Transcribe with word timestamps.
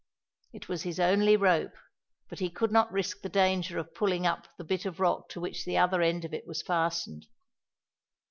It 0.51 0.67
was 0.67 0.81
his 0.81 0.99
only 0.99 1.37
rope, 1.37 1.75
but 2.27 2.39
he 2.39 2.49
could 2.49 2.71
not 2.71 2.91
risk 2.91 3.21
the 3.21 3.29
danger 3.29 3.77
of 3.77 3.93
pulling 3.93 4.25
up 4.25 4.47
the 4.57 4.63
bit 4.63 4.83
of 4.87 4.99
rock 4.99 5.29
to 5.29 5.39
which 5.39 5.63
the 5.63 5.77
other 5.77 6.01
end 6.01 6.25
of 6.25 6.33
it 6.33 6.47
was 6.47 6.63
fastened. 6.63 7.27